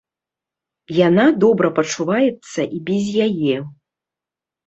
[1.07, 3.57] Яна добра пачуваецца і без яе.